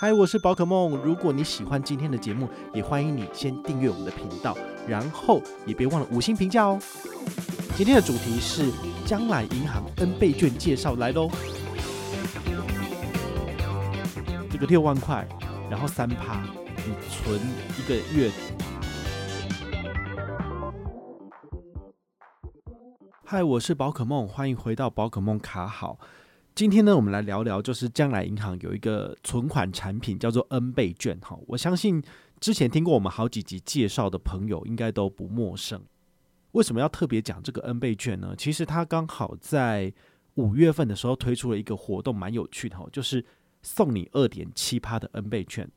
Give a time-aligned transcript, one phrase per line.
[0.00, 0.96] 嗨，我是宝可梦。
[0.98, 6.78] 如果你喜欢今天的节目，也欢迎你先订阅我们的频道，然后也别忘了五星评价哦。
[7.76, 8.70] 今天的主题是
[9.04, 11.28] 将来银行 N 倍券介绍来喽。
[14.48, 15.26] 这个六万块，
[15.68, 16.44] 然后三趴，
[16.86, 17.40] 你存
[17.76, 18.30] 一个月。
[23.24, 25.98] 嗨，我是宝可梦，欢迎回到宝可梦卡好。
[26.58, 31.16] 今天呢，我们来聊聊，就是将来银行有一个存款产品叫做 N 倍券。
[31.20, 32.02] 哈，我相信
[32.40, 35.80] 之前听过我们好几集介绍的朋友应该都不陌生。
[36.50, 38.34] 为什么要特别讲这个 N 倍券呢？
[38.36, 39.92] 其实它刚好在
[40.34, 43.24] 五月份的时候推出了一个活动，蛮有趣的哈，就是
[43.62, 45.70] 送你二点七趴的 N 倍券。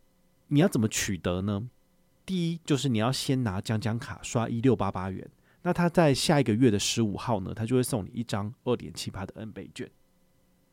[0.48, 1.70] 你要怎么取得呢？
[2.26, 5.30] 第一就是你要先拿将将卡刷一六八八元，
[5.62, 9.88] 那他在下一个月的十五号呢，他就会送你一张二点七趴的 N 倍券。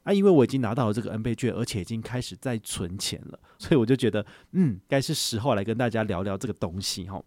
[0.05, 7.23] 啊，因为我已经拿到了这个 N 倍券，而且已经开始在存钱了，所以我就觉得，嗯，该是时候来跟大家聊聊这个东西哈。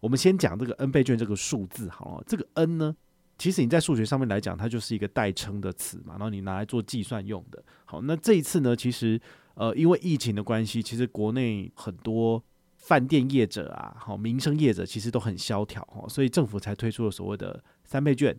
[0.00, 2.96] 我们先讲这个 N 倍券这个数字，好，这个 N 呢，
[3.36, 7.62] 其实你在数学上面来讲，它就是一个代称的词嘛，然后你拿来做计算用的。
[7.84, 9.20] 好，那这一次呢，其实
[9.54, 12.42] 呃，因为疫情的关系，其实国内很多
[12.76, 18.34] 饭店业者啊，好，民生业者其实都很萧条哈，所以政府才推出了所谓的三倍券，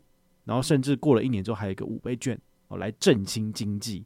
[0.46, 2.40] 然后甚至过了一年之后，还有一个五倍券。
[2.68, 4.06] 哦，来振兴经济。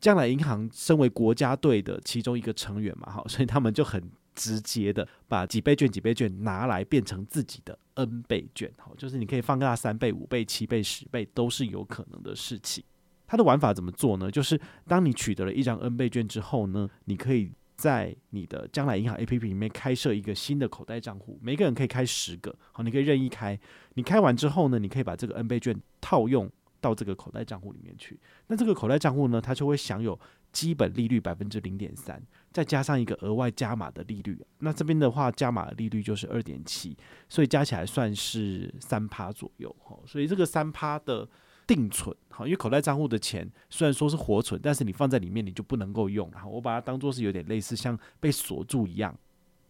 [0.00, 4.02] 将来银行身为国家队的其中一个成员嘛，哈，所以他们就很
[4.34, 12.84] 直接的把几倍券、几倍券拿来变成自己的 N 倍券，好，就是你可以放大三倍、五倍、七倍、十倍都是有可能的事情。
[13.26, 14.30] 它的玩法怎么做呢？
[14.30, 23.58] 就是当你取得了一张 N 倍券之后呢，你可以在你的将来银行 APP 里面开设一个新的口袋账户，每个人可以开十个，好，你可以任意开。
[23.94, 26.50] 你开完之后呢，你可以把这个 N 倍券套用。
[26.84, 30.20] 到这个口袋账户里面去，那这个口袋账户呢，它就会享有
[30.52, 34.38] 基本利率百分之零点三，再加上一个额外加码的利率。
[34.58, 36.94] 那这边的话，加码的利率就是二点七，
[37.26, 39.74] 所以加起来算是三趴左右。
[39.78, 41.26] 哈，所以这个三趴的
[41.66, 46.30] 定存，哈，因为口袋账户的钱虽然说是活存，但是你放在里面你就不能够用。
[46.34, 49.18] 然后我把它当做是有点类似像被锁住一样。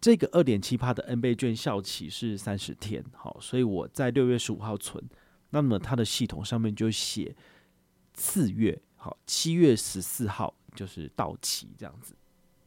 [0.01, 5.03] 这个二点七趴的 N 倍券效期是三十天，好，所以我在六月十五号存。
[5.55, 7.33] 那么它的系统上面就写
[8.13, 12.13] 次月好，七月十四号就是到期这样子，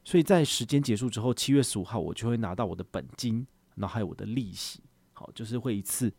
[0.05, 4.79] 所以在时间结束之后，七月十五号我就会拿到我的本金，然后还有我的利息，
[5.11, 6.09] 好，就是会一次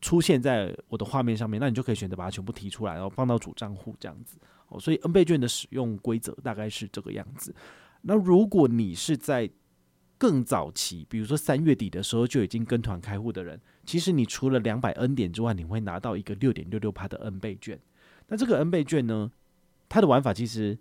[0.00, 4.38] 出现在我的画面上面，那你就可以选择把它全部提出来，然后放到主账户这样子，
[4.70, 7.54] 哦，所以 N 倍券的使用规则大概是这个样子。
[8.02, 9.48] 那如果你是在
[10.18, 17.78] 更早期，比如说三月底的时候就已经跟团开户的人，其实你除了两百 N 点之外，你会拿到一个六点六六趴的 N 倍券。
[18.26, 19.30] 那这个 N 倍券呢，
[19.88, 20.76] 它的玩法其实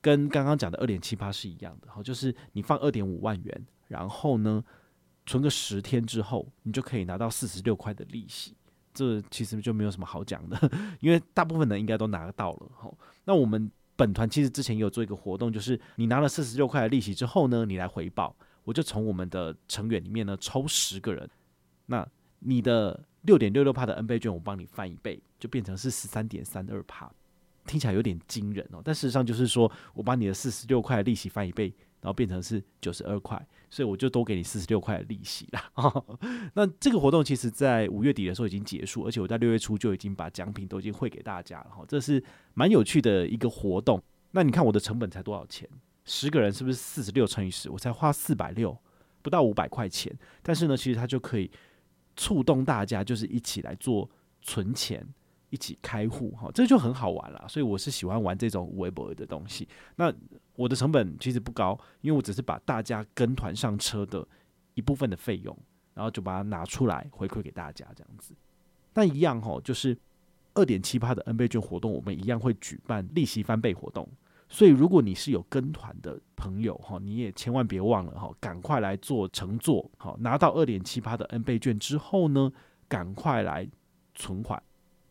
[0.00, 4.62] 跟刚刚讲的二点七趴是一样的，好，就是你放二点五万元，然后呢
[5.24, 8.56] 存个十天之后，你就可以拿到四十六块的利息。
[8.92, 10.58] 这其实就没有什么好讲的，
[10.98, 12.68] 因为大部分人应该都拿到了。
[12.74, 12.92] 好，
[13.24, 18.34] 那我们本团其实之前也有做一个活动，就是你拿了四十六块的利息之后呢，你来回报。
[18.70, 21.28] 我就从我们的成员里面呢抽十个人，
[21.86, 22.06] 那
[22.38, 27.10] 你的六点六六帕的 N 倍券，我帮你翻一倍，就变成是十三点三二帕，
[27.66, 28.80] 听起来有点惊人哦。
[28.84, 35.72] 但事实上就是说我把你的四十六块的利息翻一倍，然后变成是九十二块，所以我就多给你四十六块的利息啦。
[36.54, 41.84] 那这个活动其实在五月底的时候已经结束，而且我在六月初就已经把奖品都已经汇给大家了哈。
[41.88, 42.22] 这是
[42.54, 44.00] 蛮有趣的一个活动。
[44.30, 45.68] 那你看我的成本才多少钱？
[46.04, 47.70] 十个人是不是四十六乘以十？
[47.70, 48.76] 我才花四百六，
[49.22, 50.12] 不到五百块钱。
[50.42, 51.50] 但是呢，其实它就可以
[52.16, 54.08] 触动大家，就是一起来做
[54.42, 55.06] 存钱，
[55.50, 57.46] 一起开户，哈，这就很好玩了。
[57.48, 59.68] 所以我是喜欢玩这种微博的东西。
[59.96, 60.12] 那
[60.56, 64.26] 我的成本其实不高，因为我只是把大家跟团上车的
[64.74, 65.56] 一部分的费用，
[65.94, 68.34] 然后就把它拿出来回馈给大家这样子。
[68.94, 69.96] 那一样哈，就是
[70.54, 74.08] 二点七八的 N 倍券活动，我们一样会举办利息翻倍活动。
[74.52, 82.52] 所以，如果你是有跟团的朋友哈，你也千万别忘了哈，赶快来做乘坐，好，拿到二点七八的 N 倍券之后呢，
[82.88, 83.66] 赶快来
[84.16, 84.60] 存款。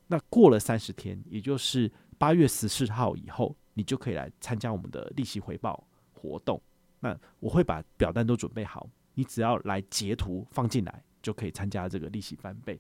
[0.07, 6.61] 那过了三十天，也就是八月十四号以后，你就可以来参加我们的利息回报活动。
[6.99, 12.77] 那我会把表单都准备好，你只要来截图放进来，就可以参加这个利息翻倍。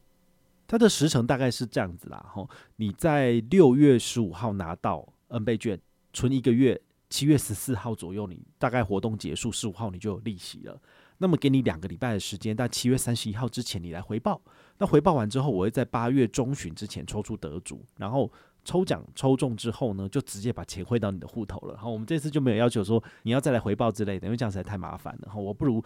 [0.67, 2.45] 它的时程大概是这样子啦，哈，
[2.75, 5.79] 你在六月十五号拿到 N 倍券。
[6.13, 6.79] 存一个月，
[7.09, 10.81] 七月十四号左右，你大概活动结束，十五号你就有利息了。
[11.21, 14.41] 那么给你两个礼拜的时间，在七月三十一号之前你来回报。
[14.77, 18.31] 那回报完之后，我会在八月中旬之前抽出得主，然后
[18.63, 21.73] 抽奖抽中之后呢，就直接把钱汇到你的户头了。
[21.73, 25.29] 然后，我们这次就没有要求说你要再来回报之类的，因为这样实在太麻烦了。
[25.29, 25.83] 好，我不如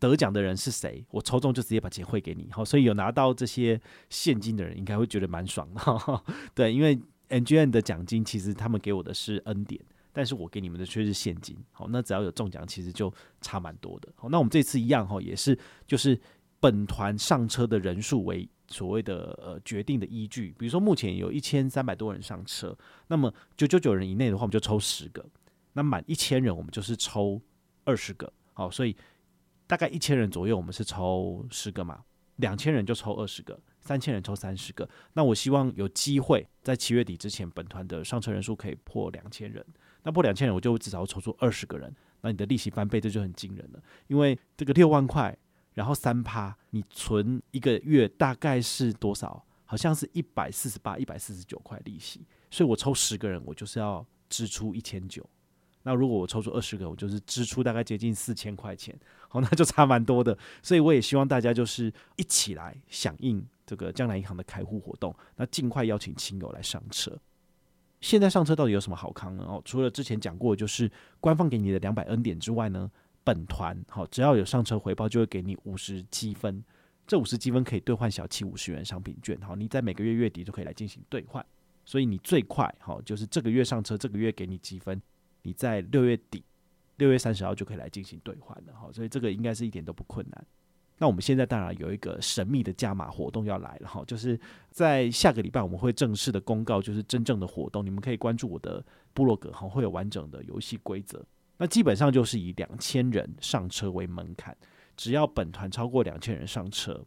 [0.00, 2.48] 得奖的人是谁，我抽中就直接把钱汇给你。
[2.50, 3.80] 好，所以有拿到这些
[4.10, 6.22] 现金的人应该会觉得蛮爽的。
[6.52, 7.00] 对，因为
[7.40, 9.80] NGN 的奖金其实他们给我的是 N 点，
[10.12, 11.56] 但是我给你们的却是现金。
[11.72, 14.08] 好，那只要有中奖，其实就差蛮多的。
[14.16, 16.18] 好，那我们这次一样哈，也是就是
[16.60, 18.48] 本团上车的人数为。
[18.66, 22.76] 所谓的呃决定的依据，比如说目前有一千三百多人上车，
[23.08, 25.22] 那么九九九人以内的话，我们就抽十个；
[25.74, 27.38] 那满一千人，我们就是抽
[27.84, 28.32] 二十个。
[28.54, 28.96] 好，所以
[29.66, 31.96] 大概一千人左右，我们是抽十个嘛；
[32.36, 33.54] 两千人就抽二十个；
[33.84, 34.88] 三千人抽三十个。
[35.12, 39.64] 那我希望有机会在七月底之前，本团的上车人数可以破两千人。
[40.02, 41.94] 那破两千人，我就至少抽出二十个人。
[42.22, 45.36] 那你的利息翻倍，这就很惊人了，因为这个六万块。
[45.74, 49.44] 然后三趴，你存一个月大概是多少？
[49.64, 52.24] 好像是一百四十八、一百四十九块利息。
[52.48, 55.28] 所以我抽十个人，我就是要支出一千九。
[55.82, 58.96] 那如果我抽出二十个，我就是支出大概接近四千块钱。
[59.28, 60.38] 好，那就差蛮多的。
[60.62, 67.18] 所以我也希望大家就是一起来响应这个江南银行的开户活动，那尽快邀请亲友来上车。
[68.00, 69.44] 现在上车到底有什么好康呢？
[69.44, 70.90] 哦，除了之前讲过，就是
[71.20, 72.90] 官方给你的两百 N 点之外呢？
[73.22, 76.62] 本团好，只要有上车回报，就会给你五十积分。
[77.06, 79.40] 这五十积分可以兑换小七五十元商品券。
[79.40, 81.44] 好，你在每个月月底都可以来进行兑换。
[81.86, 85.00] 所以你最快好，就是这个月上车，这个月给你积分，
[85.40, 86.44] 你在六月底
[86.96, 88.74] 六月三十号就可以来进行兑换了。
[88.74, 90.46] 好，所以这个应该是一点都不困难。
[90.98, 94.38] 那我们现在当然有一个神秘的加码活动要来了哈，就是
[94.70, 101.24] 在下个礼拜我们会正式的公告，就是真正的活动，你们可以关注我的部落格哈，会有完整的游戏规则。
[101.56, 104.56] 那基本上就是以两千人上车为门槛，
[104.96, 107.04] 只要本团超过两千人上车，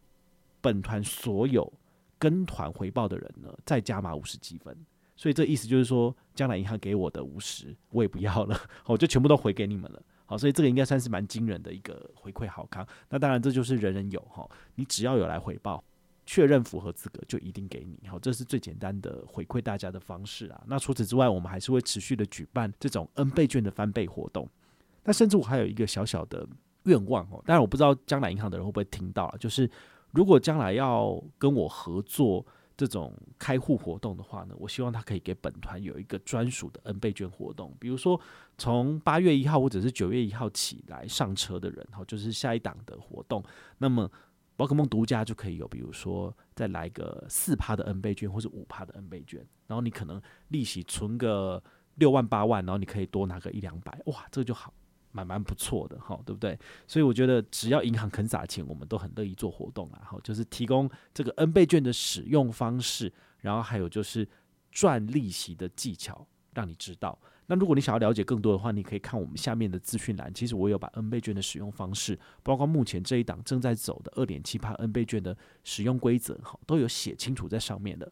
[0.62, 1.72] 本团所有
[2.20, 4.76] 跟团回报的人呢，再加码五十积分。
[5.16, 10.02] 所以这意思就是说，将来银行给我的五十，我也不要了， 我就全部都回给你们了。
[10.28, 12.86] 好，所以这个应该算是蛮惊人的一个回馈好康。
[13.10, 15.84] 那当然，这就是人人有哈，你只要有来回报。
[16.30, 20.62] 确认符合资格就一定给你，好，这是最简单的回馈大家的方式啊。
[20.68, 24.46] 那除此之外，我们还是会持续的举办这种 N 倍券的翻倍活动。
[25.06, 26.46] 那甚至我还有一个小小的
[26.84, 29.72] 愿望哦，当然我不知道将来银行的人会不会听到啊，就是
[30.12, 32.46] 如果将来要跟我合作
[32.78, 38.18] 这种开户活动的话呢，我希望他可以给本团有一个专属的 N 倍券活动，比如说
[38.58, 43.44] 从八月一号或者是九月一号起来上车的人，好，就是下一档的活动，
[43.80, 44.10] 那么。
[44.56, 51.64] 宝可梦独家就可以有，比如说再来个四趴的 N 倍券，或是五趴的 N 倍券，然后你可能利息存个
[51.94, 54.74] 六万八万，然后你可以多拿个一两百，哇，这个就好，
[55.18, 56.58] 蛮蛮不错的哈，对不对？
[56.86, 64.28] 所以我觉得只要银行肯撒钱，我们都很乐意做活动啊，哈，就是提供这个 N 倍券的使用方式，然后还有就是
[64.72, 67.18] 赚利息的技巧，让你知道。
[67.48, 70.32] 那如果你想要了解更多的话，你可以看我们下面的资讯栏。
[70.34, 78.12] 其实我有把 N 倍券的使用方式，包括目前这一档正在走的二点七趴 N 倍券的使用规则，哈，都有写清楚在上面的。